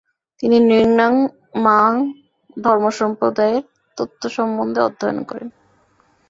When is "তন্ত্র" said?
3.97-4.25